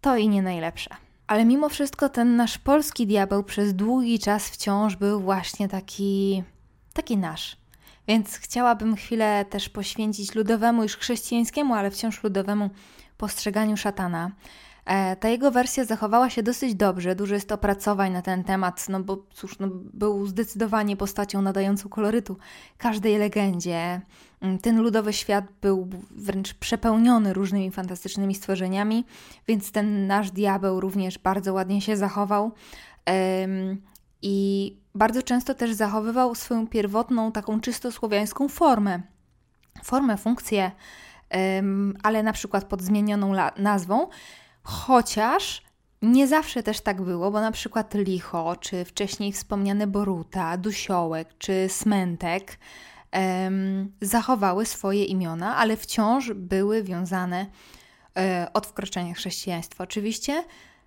to 0.00 0.16
i 0.16 0.28
nie 0.28 0.42
najlepsze. 0.42 0.90
Ale 1.26 1.44
mimo 1.44 1.68
wszystko 1.68 2.08
ten 2.08 2.36
nasz 2.36 2.58
polski 2.58 3.06
diabeł 3.06 3.42
przez 3.44 3.74
długi 3.74 4.18
czas 4.18 4.48
wciąż 4.48 4.96
był 4.96 5.20
właśnie 5.20 5.68
taki, 5.68 6.42
taki 6.92 7.16
nasz 7.16 7.63
więc 8.08 8.36
chciałabym 8.36 8.96
chwilę 8.96 9.44
też 9.50 9.68
poświęcić 9.68 10.34
ludowemu, 10.34 10.82
już 10.82 10.96
chrześcijańskiemu, 10.96 11.74
ale 11.74 11.90
wciąż 11.90 12.22
ludowemu 12.22 12.70
postrzeganiu 13.16 13.76
szatana. 13.76 14.30
E, 14.86 15.16
ta 15.16 15.28
jego 15.28 15.50
wersja 15.50 15.84
zachowała 15.84 16.30
się 16.30 16.42
dosyć 16.42 16.74
dobrze, 16.74 17.14
dużo 17.14 17.34
jest 17.34 17.52
opracowań 17.52 18.12
na 18.12 18.22
ten 18.22 18.44
temat, 18.44 18.88
no 18.88 19.00
bo 19.00 19.26
cóż, 19.34 19.58
no, 19.58 19.68
był 19.72 20.26
zdecydowanie 20.26 20.96
postacią 20.96 21.42
nadającą 21.42 21.88
kolorytu 21.88 22.36
każdej 22.78 23.18
legendzie. 23.18 24.00
Mm, 24.40 24.58
ten 24.58 24.80
ludowy 24.80 25.12
świat 25.12 25.44
był 25.60 25.88
wręcz 26.10 26.54
przepełniony 26.54 27.32
różnymi 27.32 27.70
fantastycznymi 27.70 28.34
stworzeniami, 28.34 29.04
więc 29.48 29.72
ten 29.72 30.06
nasz 30.06 30.30
diabeł 30.30 30.80
również 30.80 31.18
bardzo 31.18 31.52
ładnie 31.52 31.80
się 31.80 31.96
zachował. 31.96 32.52
I 34.26 34.76
bardzo 34.94 35.22
często 35.22 35.54
też 35.54 35.72
zachowywał 35.72 36.34
swoją 36.34 36.66
pierwotną, 36.66 37.32
taką 37.32 37.60
czysto 37.60 37.92
słowiańską 37.92 38.48
formę. 38.48 39.00
Formę, 39.82 40.16
funkcję, 40.16 40.70
ale 42.02 42.22
na 42.22 42.32
przykład 42.32 42.64
pod 42.64 42.82
zmienioną 42.82 43.32
nazwą, 43.56 44.08
chociaż 44.62 45.62
nie 46.02 46.28
zawsze 46.28 46.62
też 46.62 46.80
tak 46.80 47.02
było, 47.02 47.30
bo 47.30 47.40
na 47.40 47.52
przykład 47.52 47.94
licho, 47.94 48.56
czy 48.56 48.84
wcześniej 48.84 49.32
wspomniane 49.32 49.86
boruta, 49.86 50.56
dusiołek, 50.56 51.28
czy 51.38 51.66
smętek 51.68 52.58
zachowały 54.00 54.66
swoje 54.66 55.04
imiona, 55.04 55.56
ale 55.56 55.76
wciąż 55.76 56.32
były 56.32 56.82
wiązane 56.82 57.46
e, 58.16 58.46
od 58.54 58.66
wkroczenia 58.66 59.14
chrześcijaństwa, 59.14 59.84
oczywiście 59.84 60.44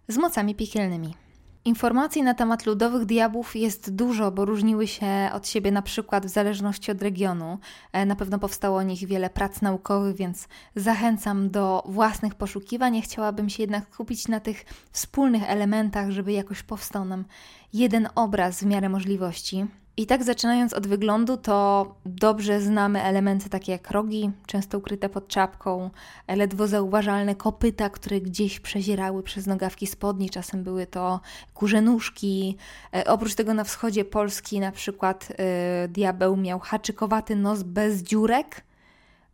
z 0.08 0.18
mocami 0.18 0.56
piekielnymi. 0.56 1.27
Informacji 1.68 2.24
na 2.24 2.34
temat 2.34 2.66
ludowych 2.66 3.06
diabłów 3.06 3.56
jest 3.56 3.96
dużo, 3.96 4.32
bo 4.32 4.46
różniły 4.46 4.88
się 4.88 5.30
od 5.34 5.48
siebie 5.48 5.72
na 5.72 5.82
przykład 5.82 6.26
w 6.26 6.30
zależności 6.30 6.92
od 6.92 7.02
regionu. 7.02 7.60
E, 7.92 8.06
na 8.06 8.16
pewno 8.16 8.40
powstało 8.40 8.78
o 8.78 8.84
nich 8.84 9.08
wiele 9.08 9.30
prac 9.30 9.62
naukowych, 9.62 10.16
więc 10.16 10.48
zachęcam 10.76 11.50
do 11.50 11.84
własnych 11.86 12.36
poszukiwań. 12.36 13.02
chciałabym 13.02 13.50
się 13.50 13.64
jednak 13.64 13.84
skupić 13.94 14.28
na 14.28 14.40
tych 14.40 14.66
wspólnych 14.92 15.44
elementach, 15.50 16.12
żeby 16.12 16.32
jakoś 16.32 16.64
powstał 16.64 17.06
nam 17.06 17.26
jeden 17.74 18.10
obraz 18.16 18.60
w 18.60 18.66
miarę 18.66 18.90
możliwości. 18.90 19.66
I 20.00 20.06
tak 20.06 20.24
zaczynając 20.24 20.74
od 20.74 20.88
wyglądu, 20.88 21.38
to 21.38 21.96
dobrze 22.06 22.62
znamy 22.62 23.04
elementy 23.04 23.50
takie 23.50 23.72
jak 23.72 23.92
rogi, 23.92 24.32
często 24.46 24.78
ukryte 24.78 25.10
pod 25.10 25.28
czapką, 25.28 25.90
ledwo 26.28 26.68
zauważalne 26.68 27.36
kopyta, 27.36 27.90
które 27.90 28.22
gdzieś 28.22 28.60
przezierały 28.60 29.24
przez 29.24 29.48
nogawki 29.48 29.88
spodni, 29.88 30.30
czasem 30.30 30.64
były 30.64 30.86
to 30.86 31.20
kurze 31.54 31.82
nóżki. 31.82 32.58
E, 32.96 33.06
oprócz 33.08 33.36
tego 33.36 33.54
na 33.54 33.64
wschodzie 33.64 34.06
Polski 34.06 34.60
na 34.60 34.72
przykład 34.72 35.28
e, 35.38 35.88
diabeł 35.88 36.38
miał 36.38 36.60
haczykowaty 36.60 37.36
nos 37.36 37.64
bez 37.64 38.04
dziurek, 38.04 38.64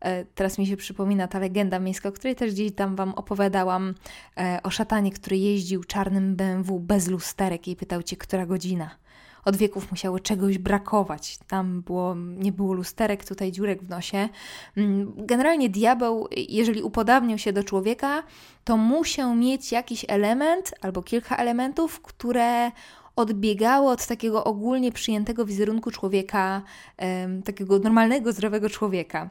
e, 0.01 0.25
Teraz 0.25 0.57
mi 0.57 0.67
się 0.67 0.77
przypomina 0.77 1.27
ta 1.27 1.39
legenda 1.39 1.79
miejska, 1.79 2.09
o 2.09 2.11
której 2.11 2.35
też 2.35 2.51
gdzieś 2.51 2.75
tam 2.75 2.95
Wam 2.95 3.13
opowiadałam, 3.13 3.93
o 4.63 4.69
szatanie, 4.69 5.11
który 5.11 5.37
jeździł 5.37 5.83
czarnym 5.83 6.35
BMW 6.35 6.79
bez 6.79 7.07
lusterek 7.07 7.67
i 7.67 7.75
pytał 7.75 8.03
Cię, 8.03 8.17
która 8.17 8.45
godzina 8.45 9.02
od 9.45 9.57
wieków 9.57 9.91
musiało 9.91 10.19
czegoś 10.19 10.57
brakować. 10.57 11.37
Tam 11.47 11.81
było, 11.81 12.15
nie 12.15 12.51
było 12.51 12.73
lusterek, 12.73 13.25
tutaj 13.25 13.51
dziurek 13.51 13.83
w 13.83 13.89
nosie. 13.89 14.29
Mm, 14.77 15.13
generalnie 15.17 15.69
diabeł, 15.69 16.27
jeżeli 16.49 16.81
upodabniał 16.81 17.37
się 17.37 17.53
do 17.53 17.63
człowieka, 17.63 18.23
to 18.63 18.77
musiał 18.77 19.35
mieć 19.35 19.71
jakiś 19.71 20.05
element 20.07 20.73
albo 20.81 21.01
kilka 21.01 21.37
elementów, 21.37 22.01
które 22.01 22.71
odbiegało 23.15 23.91
od 23.91 24.07
takiego 24.07 24.43
ogólnie 24.43 24.91
przyjętego 24.91 25.45
wizerunku 25.45 25.91
człowieka, 25.91 26.61
takiego 27.45 27.79
normalnego, 27.79 28.31
zdrowego 28.31 28.69
człowieka. 28.69 29.29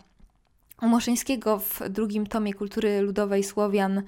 Moszyńskiego 0.83 1.59
w 1.59 1.89
drugim 1.89 2.27
tomie 2.27 2.55
Kultury 2.55 3.01
Ludowej 3.01 3.45
Słowian, 3.45 4.03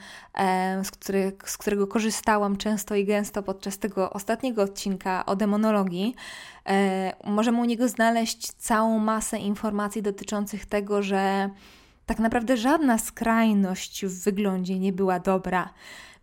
z, 0.83 0.91
który, 0.91 1.33
z 1.45 1.59
którego 1.59 1.87
korzystałam 1.87 2.57
często 2.57 2.95
i 2.95 3.05
gęsto 3.05 3.43
podczas 3.43 3.79
tego 3.79 4.11
ostatniego 4.11 4.63
odcinka 4.63 5.27
o 5.27 5.37
demonologii, 5.37 6.15
e, 6.67 7.13
możemy 7.25 7.61
u 7.61 7.65
niego 7.65 7.89
znaleźć 7.89 8.53
całą 8.53 8.99
masę 8.99 9.39
informacji 9.39 10.03
dotyczących 10.03 10.67
tego, 10.67 11.03
że 11.03 11.51
tak 12.07 12.19
naprawdę 12.19 12.57
żadna 12.57 12.99
skrajność 12.99 14.07
w 14.07 14.25
wyglądzie 14.25 14.79
nie 14.79 14.93
była 14.93 15.21
dobra. 15.21 15.71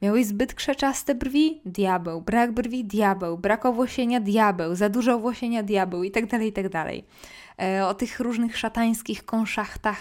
Miałeś 0.01 0.25
zbyt 0.25 0.53
krzeczaste 0.53 1.15
brwi? 1.15 1.61
Diabeł. 1.65 2.21
Brak 2.21 2.51
brwi? 2.51 2.85
Diabeł. 2.85 3.37
Brak 3.37 3.65
owłosienia? 3.65 4.19
Diabeł. 4.19 4.75
Za 4.75 4.89
dużo 4.89 5.13
owłosienia? 5.13 5.63
Diabeł. 5.63 6.03
I 6.03 6.11
tak 6.11 6.25
dalej, 6.25 6.49
i 6.49 6.53
tak 6.53 6.69
dalej. 6.69 7.05
E, 7.59 7.87
o 7.87 7.93
tych 7.93 8.19
różnych 8.19 8.57
szatańskich 8.57 9.25
konszachtach 9.25 9.99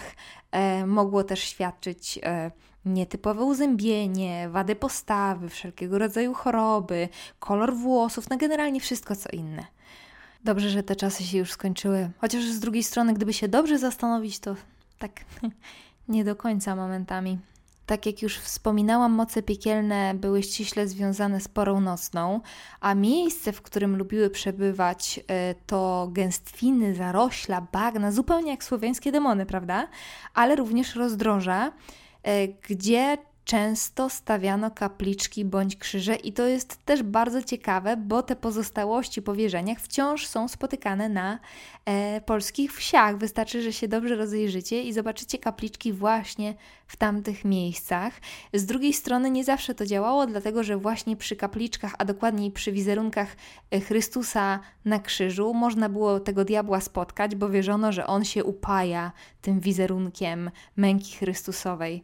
e, 0.51 0.85
mogło 0.85 1.23
też 1.23 1.39
świadczyć 1.39 2.19
e, 2.23 2.51
nietypowe 2.85 3.43
uzębienie, 3.43 4.49
wady 4.49 4.75
postawy, 4.75 5.49
wszelkiego 5.49 5.97
rodzaju 5.97 6.33
choroby, 6.33 7.09
kolor 7.39 7.75
włosów, 7.75 8.29
no 8.29 8.37
generalnie 8.37 8.79
wszystko 8.79 9.15
co 9.15 9.29
inne. 9.29 9.65
Dobrze, 10.43 10.69
że 10.69 10.83
te 10.83 10.95
czasy 10.95 11.23
się 11.23 11.37
już 11.37 11.51
skończyły. 11.51 12.09
Chociaż 12.17 12.43
z 12.43 12.59
drugiej 12.59 12.83
strony, 12.83 13.13
gdyby 13.13 13.33
się 13.33 13.47
dobrze 13.47 13.77
zastanowić, 13.77 14.39
to 14.39 14.55
tak 14.99 15.11
nie 16.07 16.23
do 16.23 16.35
końca 16.35 16.75
momentami. 16.75 17.39
Tak 17.91 18.05
jak 18.05 18.21
już 18.21 18.37
wspominałam, 18.37 19.11
moce 19.11 19.43
piekielne 19.43 20.13
były 20.13 20.43
ściśle 20.43 20.87
związane 20.87 21.41
z 21.41 21.47
porą 21.47 21.81
nocną, 21.81 22.41
a 22.79 22.95
miejsce, 22.95 23.51
w 23.51 23.61
którym 23.61 23.97
lubiły 23.97 24.29
przebywać, 24.29 25.19
e, 25.27 25.55
to 25.67 26.09
gęstwiny, 26.11 26.95
zarośla, 26.95 27.67
bagna, 27.71 28.11
zupełnie 28.11 28.51
jak 28.51 28.63
słowiańskie 28.63 29.11
demony, 29.11 29.45
prawda? 29.45 29.87
Ale 30.33 30.55
również 30.55 30.95
rozdroża, 30.95 31.71
e, 32.23 32.47
gdzie 32.47 33.17
często 33.45 34.09
stawiano 34.09 34.71
kapliczki 34.71 35.45
bądź 35.45 35.75
krzyże, 35.75 36.15
i 36.15 36.33
to 36.33 36.47
jest 36.47 36.85
też 36.85 37.03
bardzo 37.03 37.43
ciekawe, 37.43 37.97
bo 37.97 38.23
te 38.23 38.35
pozostałości 38.35 39.21
po 39.21 39.35
wierzeniach 39.35 39.79
wciąż 39.79 40.27
są 40.27 40.47
spotykane 40.47 41.09
na 41.09 41.39
e, 41.85 42.21
polskich 42.21 42.73
wsiach. 42.73 43.17
Wystarczy, 43.17 43.61
że 43.61 43.73
się 43.73 43.87
dobrze 43.87 44.15
rozejrzycie 44.15 44.83
i 44.83 44.93
zobaczycie 44.93 45.37
kapliczki 45.37 45.93
właśnie 45.93 46.53
w 46.87 46.97
tamtych 46.97 47.45
miejscach. 47.45 48.13
Z 48.53 48.65
drugiej 48.65 48.93
strony 48.93 49.31
nie 49.31 49.43
zawsze 49.43 49.75
to 49.75 49.85
działało, 49.85 50.27
dlatego 50.27 50.63
że 50.63 50.77
właśnie 50.77 51.17
przy 51.17 51.35
kapliczkach, 51.35 51.95
a 51.97 52.05
dokładniej 52.05 52.51
przy 52.51 52.71
wizerunkach 52.71 53.35
e, 53.71 53.79
Chrystusa 53.79 54.59
na 54.85 54.99
krzyżu, 54.99 55.53
można 55.53 55.89
było 55.89 56.19
tego 56.19 56.45
diabła 56.45 56.81
spotkać, 56.81 57.35
bo 57.35 57.49
wierzono, 57.49 57.91
że 57.91 58.07
on 58.07 58.25
się 58.25 58.43
upaja 58.43 59.11
tym 59.41 59.59
wizerunkiem 59.59 60.51
męki 60.75 61.17
Chrystusowej. 61.17 62.03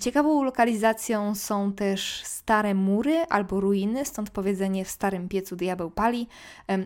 Ciekawą 0.00 0.42
lokalizacją 0.42 1.34
są 1.34 1.72
też 1.72 2.22
stare 2.24 2.74
mury 2.74 3.24
albo 3.30 3.60
ruiny, 3.60 4.04
stąd 4.04 4.30
powiedzenie 4.30 4.84
w 4.84 4.90
starym 4.90 5.28
piecu 5.28 5.56
diabeł 5.56 5.90
pali, 5.90 6.28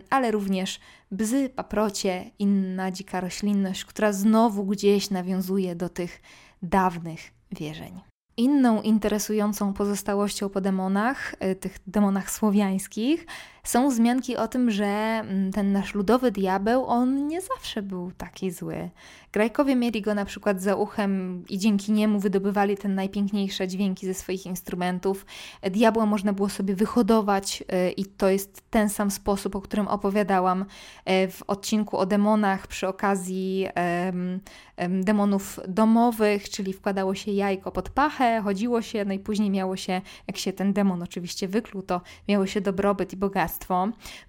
ale 0.09 0.31
również 0.31 0.79
bzy, 1.11 1.49
paprocie, 1.49 2.31
inna 2.39 2.91
dzika 2.91 3.21
roślinność, 3.21 3.85
która 3.85 4.11
znowu 4.11 4.65
gdzieś 4.65 5.09
nawiązuje 5.09 5.75
do 5.75 5.89
tych 5.89 6.21
dawnych 6.61 7.19
wierzeń. 7.51 8.01
Inną 8.37 8.81
interesującą 8.81 9.73
pozostałością 9.73 10.49
po 10.49 10.61
demonach, 10.61 11.35
e, 11.39 11.55
tych 11.55 11.79
demonach 11.87 12.31
słowiańskich, 12.31 13.25
są 13.69 13.89
wzmianki 13.89 14.37
o 14.37 14.47
tym, 14.47 14.71
że 14.71 14.85
mm, 14.85 15.51
ten 15.51 15.71
nasz 15.71 15.93
ludowy 15.93 16.31
diabeł, 16.31 16.85
on 16.85 17.27
nie 17.27 17.41
zawsze 17.41 17.81
był 17.81 18.11
taki 18.11 18.51
zły. 18.51 18.89
Grajkowie 19.31 19.75
mieli 19.75 20.01
go 20.01 20.13
na 20.13 20.25
przykład 20.25 20.61
za 20.61 20.75
uchem 20.75 21.43
i 21.49 21.57
dzięki 21.57 21.91
niemu 21.91 22.19
wydobywali 22.19 22.77
te 22.77 22.87
najpiękniejsze 22.87 23.67
dźwięki 23.67 24.05
ze 24.05 24.13
swoich 24.13 24.45
instrumentów. 24.45 25.25
Diabła 25.61 26.05
można 26.05 26.33
było 26.33 26.49
sobie 26.49 26.75
wyhodować 26.75 27.63
e, 27.67 27.91
i 27.91 28.05
to 28.05 28.29
jest 28.29 28.61
ten 28.69 28.89
sam 28.89 29.11
sposób, 29.11 29.55
o 29.55 29.61
którym 29.61 29.87
opowiadałam 29.87 30.65
e, 31.05 31.27
w 31.27 31.43
odcinku 31.47 31.97
o 31.97 32.05
demonach 32.05 32.67
przy 32.67 32.87
okazji 32.87 33.67
demonów 34.89 35.59
domowych, 35.67 36.49
czyli 36.49 36.73
wkładało 36.73 37.15
się 37.15 37.31
jajko 37.31 37.71
pod 37.71 37.89
pachę, 37.89 38.41
chodziło 38.43 38.81
się, 38.81 39.05
no 39.05 39.13
i 39.13 39.19
później 39.19 39.49
miało 39.49 39.75
się, 39.75 40.01
jak 40.27 40.37
się 40.37 40.53
ten 40.53 40.73
demon 40.73 41.03
oczywiście 41.03 41.47
wykluł, 41.47 41.83
to 41.83 42.01
miało 42.27 42.45
się 42.45 42.61
dobrobyt 42.61 43.13
i 43.13 43.17
bogactwo. 43.17 43.58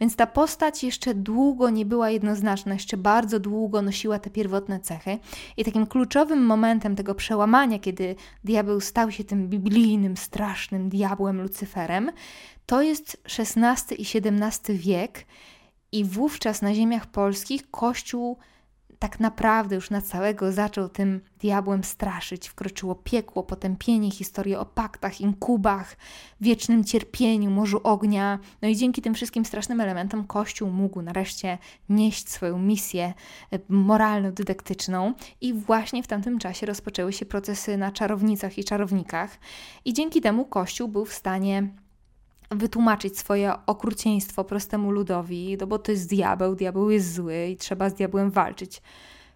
Więc 0.00 0.16
ta 0.16 0.26
postać 0.26 0.84
jeszcze 0.84 1.14
długo 1.14 1.70
nie 1.70 1.86
była 1.86 2.10
jednoznaczna, 2.10 2.74
jeszcze 2.74 2.96
bardzo 2.96 3.40
długo 3.40 3.82
nosiła 3.82 4.18
te 4.18 4.30
pierwotne 4.30 4.80
cechy. 4.80 5.18
I 5.56 5.64
takim 5.64 5.86
kluczowym 5.86 6.46
momentem 6.46 6.96
tego 6.96 7.14
przełamania, 7.14 7.78
kiedy 7.78 8.16
diabeł 8.44 8.80
stał 8.80 9.10
się 9.10 9.24
tym 9.24 9.48
biblijnym, 9.48 10.16
strasznym 10.16 10.88
diabłem 10.88 11.42
Lucyferem, 11.42 12.10
to 12.66 12.82
jest 12.82 13.22
XVI 13.38 14.02
i 14.02 14.06
XVII 14.18 14.78
wiek. 14.78 15.26
I 15.92 16.04
wówczas 16.04 16.62
na 16.62 16.74
ziemiach 16.74 17.06
polskich 17.06 17.70
Kościół 17.70 18.38
tak 19.00 19.20
naprawdę 19.20 19.74
już 19.74 19.90
na 19.90 20.00
całego 20.00 20.52
zaczął 20.52 20.88
tym 20.88 21.20
diabłem 21.38 21.84
straszyć. 21.84 22.48
Wkroczyło 22.48 22.94
piekło, 22.94 23.42
potępienie, 23.42 24.10
historie 24.10 24.60
o 24.60 24.66
paktach, 24.66 25.20
inkubach, 25.20 25.96
wiecznym 26.40 26.84
cierpieniu, 26.84 27.50
morzu 27.50 27.80
ognia. 27.84 28.38
No 28.62 28.68
i 28.68 28.76
dzięki 28.76 29.02
tym 29.02 29.14
wszystkim 29.14 29.44
strasznym 29.44 29.80
elementom 29.80 30.24
Kościół 30.24 30.70
mógł 30.70 31.02
nareszcie 31.02 31.58
nieść 31.88 32.28
swoją 32.28 32.58
misję 32.58 33.14
e, 33.52 33.58
moralno-dydaktyczną 33.68 35.14
i 35.40 35.54
właśnie 35.54 36.02
w 36.02 36.06
tamtym 36.06 36.38
czasie 36.38 36.66
rozpoczęły 36.66 37.12
się 37.12 37.26
procesy 37.26 37.76
na 37.76 37.92
czarownicach 37.92 38.58
i 38.58 38.64
czarownikach 38.64 39.38
i 39.84 39.92
dzięki 39.92 40.20
temu 40.20 40.44
Kościół 40.44 40.88
był 40.88 41.04
w 41.04 41.12
stanie 41.12 41.68
wytłumaczyć 42.50 43.18
swoje 43.18 43.52
okrucieństwo 43.66 44.44
prostemu 44.44 44.90
ludowi, 44.90 45.56
no 45.60 45.66
bo 45.66 45.78
to 45.78 45.92
jest 45.92 46.08
diabeł, 46.08 46.54
diabeł 46.54 46.90
jest 46.90 47.14
zły 47.14 47.46
i 47.46 47.56
trzeba 47.56 47.90
z 47.90 47.94
diabłem 47.94 48.30
walczyć 48.30 48.82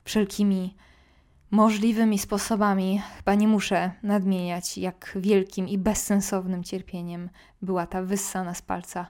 wszelkimi 0.04 0.76
możliwymi 1.50 2.18
sposobami. 2.18 3.02
Chyba 3.16 3.34
nie 3.34 3.48
muszę 3.48 3.90
nadmieniać, 4.02 4.78
jak 4.78 5.12
wielkim 5.16 5.68
i 5.68 5.78
bezsensownym 5.78 6.64
cierpieniem 6.64 7.30
była 7.62 7.86
ta 7.86 8.02
wyssana 8.02 8.54
z 8.54 8.62
palca 8.62 9.06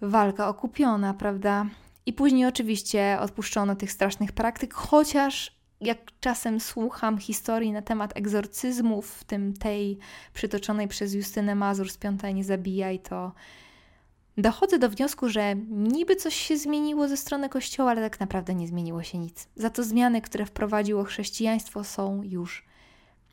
walka 0.00 0.48
okupiona, 0.48 1.14
prawda? 1.14 1.66
I 2.06 2.12
później 2.12 2.46
oczywiście 2.46 3.18
odpuszczono 3.20 3.76
tych 3.76 3.92
strasznych 3.92 4.32
praktyk, 4.32 4.74
chociaż 4.74 5.61
jak 5.82 5.98
czasem 6.20 6.60
słucham 6.60 7.18
historii 7.18 7.72
na 7.72 7.82
temat 7.82 8.16
egzorcyzmów, 8.16 9.10
w 9.10 9.24
tym 9.24 9.54
tej 9.54 9.98
przytoczonej 10.34 10.88
przez 10.88 11.14
Justynę 11.14 11.54
Mazur 11.54 11.90
z 11.90 11.96
Piąta 11.96 12.30
Nie 12.30 12.44
Zabijaj, 12.44 12.98
to 12.98 13.32
dochodzę 14.38 14.78
do 14.78 14.88
wniosku, 14.88 15.28
że 15.28 15.54
niby 15.68 16.16
coś 16.16 16.34
się 16.34 16.58
zmieniło 16.58 17.08
ze 17.08 17.16
strony 17.16 17.48
Kościoła, 17.48 17.90
ale 17.90 18.00
tak 18.00 18.20
naprawdę 18.20 18.54
nie 18.54 18.68
zmieniło 18.68 19.02
się 19.02 19.18
nic. 19.18 19.48
Za 19.56 19.70
to 19.70 19.84
zmiany, 19.84 20.20
które 20.20 20.46
wprowadziło 20.46 21.04
chrześcijaństwo, 21.04 21.84
są 21.84 22.22
już 22.22 22.64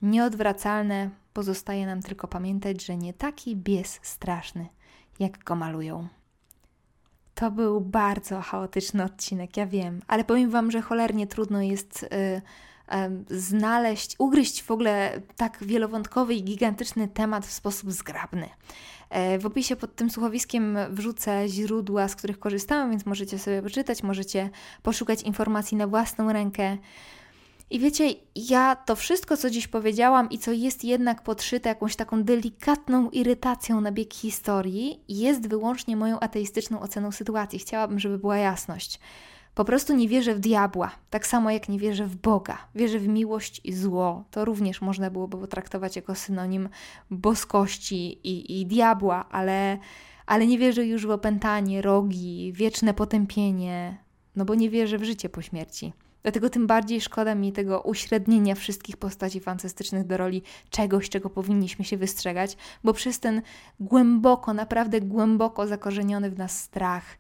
nieodwracalne. 0.01 1.09
Pozostaje 1.33 1.85
nam 1.85 2.01
tylko 2.01 2.27
pamiętać, 2.27 2.85
że 2.85 2.97
nie 2.97 3.13
taki 3.13 3.55
bies 3.55 3.99
straszny, 4.03 4.67
jak 5.19 5.43
go 5.43 5.55
malują. 5.55 6.07
To 7.39 7.51
był 7.51 7.81
bardzo 7.81 8.41
chaotyczny 8.41 9.03
odcinek, 9.03 9.57
ja 9.57 9.65
wiem, 9.65 10.01
ale 10.07 10.23
powiem 10.23 10.49
Wam, 10.49 10.71
że 10.71 10.81
cholernie 10.81 11.27
trudno 11.27 11.61
jest 11.61 12.03
y, 12.03 12.07
y, 13.31 13.39
znaleźć, 13.39 14.15
ugryźć 14.17 14.63
w 14.63 14.71
ogóle 14.71 15.21
tak 15.37 15.57
wielowątkowy 15.61 16.35
i 16.35 16.43
gigantyczny 16.43 17.07
temat 17.07 17.45
w 17.45 17.51
sposób 17.51 17.91
zgrabny. 17.91 18.49
E, 19.09 19.39
w 19.39 19.45
opisie 19.45 19.75
pod 19.75 19.95
tym 19.95 20.09
słuchowiskiem 20.09 20.77
wrzucę 20.89 21.47
źródła, 21.47 22.07
z 22.07 22.15
których 22.15 22.39
korzystałam, 22.39 22.89
więc 22.89 23.05
możecie 23.05 23.39
sobie 23.39 23.61
poczytać, 23.61 24.03
możecie 24.03 24.49
poszukać 24.83 25.21
informacji 25.21 25.77
na 25.77 25.87
własną 25.87 26.33
rękę. 26.33 26.77
I 27.69 27.79
wiecie, 27.79 28.13
ja 28.35 28.75
to 28.75 28.95
wszystko, 28.95 29.37
co 29.37 29.49
dziś 29.49 29.67
powiedziałam 29.67 30.29
i 30.29 30.39
co 30.39 30.51
jest 30.51 30.83
jednak 30.83 31.23
podszyte 31.23 31.69
jakąś 31.69 31.95
taką 31.95 32.23
delikatną 32.23 33.09
irytacją 33.09 33.81
na 33.81 33.91
bieg 33.91 34.13
historii, 34.13 35.03
jest 35.09 35.47
wyłącznie 35.47 35.97
moją 35.97 36.19
ateistyczną 36.19 36.79
oceną 36.79 37.11
sytuacji. 37.11 37.59
Chciałabym, 37.59 37.99
żeby 37.99 38.17
była 38.17 38.37
jasność. 38.37 38.99
Po 39.55 39.65
prostu 39.65 39.95
nie 39.95 40.07
wierzę 40.07 40.35
w 40.35 40.39
diabła, 40.39 40.91
tak 41.09 41.27
samo 41.27 41.51
jak 41.51 41.69
nie 41.69 41.79
wierzę 41.79 42.05
w 42.05 42.15
Boga. 42.15 42.57
Wierzę 42.75 42.99
w 42.99 43.07
miłość 43.07 43.61
i 43.63 43.73
zło. 43.73 44.23
To 44.31 44.45
również 44.45 44.81
można 44.81 45.09
byłoby 45.09 45.37
potraktować 45.37 45.95
jako 45.95 46.15
synonim 46.15 46.69
boskości 47.11 48.19
i, 48.23 48.61
i 48.61 48.65
diabła, 48.65 49.29
ale, 49.29 49.77
ale 50.25 50.47
nie 50.47 50.57
wierzę 50.57 50.85
już 50.85 51.07
w 51.07 51.11
opętanie, 51.11 51.81
rogi, 51.81 52.53
wieczne 52.53 52.93
potępienie, 52.93 53.97
no 54.35 54.45
bo 54.45 54.55
nie 54.55 54.69
wierzę 54.69 54.97
w 54.97 55.03
życie 55.03 55.29
po 55.29 55.41
śmierci. 55.41 55.93
Dlatego 56.23 56.49
tym 56.49 56.67
bardziej 56.67 57.01
szkoda 57.01 57.35
mi 57.35 57.51
tego 57.51 57.81
uśrednienia 57.81 58.55
wszystkich 58.55 58.97
postaci 58.97 59.39
fantastycznych 59.39 60.07
do 60.07 60.17
roli 60.17 60.41
czegoś, 60.69 61.09
czego 61.09 61.29
powinniśmy 61.29 61.85
się 61.85 61.97
wystrzegać, 61.97 62.57
bo 62.83 62.93
przez 62.93 63.19
ten 63.19 63.41
głęboko, 63.79 64.53
naprawdę 64.53 65.01
głęboko 65.01 65.67
zakorzeniony 65.67 66.31
w 66.31 66.37
nas 66.37 66.59
strach, 66.59 67.17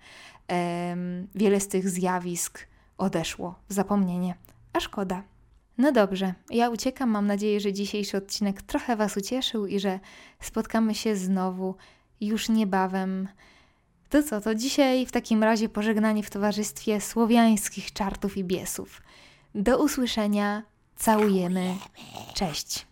em, 0.47 1.27
wiele 1.35 1.59
z 1.59 1.67
tych 1.67 1.89
zjawisk 1.89 2.67
odeszło 2.97 3.55
w 3.69 3.73
zapomnienie. 3.73 4.35
A 4.73 4.79
szkoda. 4.79 5.23
No 5.77 5.91
dobrze, 5.91 6.33
ja 6.49 6.69
uciekam. 6.69 7.09
Mam 7.09 7.27
nadzieję, 7.27 7.59
że 7.59 7.73
dzisiejszy 7.73 8.17
odcinek 8.17 8.61
trochę 8.61 8.95
Was 8.95 9.17
ucieszył 9.17 9.65
i 9.65 9.79
że 9.79 9.99
spotkamy 10.39 10.95
się 10.95 11.15
znowu 11.15 11.75
już 12.21 12.49
niebawem. 12.49 13.27
To 14.09 14.23
co, 14.23 14.41
to 14.41 14.55
dzisiaj 14.55 15.05
w 15.05 15.11
takim 15.11 15.43
razie 15.43 15.69
pożegnanie 15.69 16.23
w 16.23 16.29
towarzystwie 16.29 17.01
słowiańskich 17.01 17.93
czartów 17.93 18.37
i 18.37 18.43
biesów. 18.43 19.01
Do 19.55 19.83
usłyszenia, 19.83 20.63
całujemy, 20.95 21.75
cześć. 22.33 22.87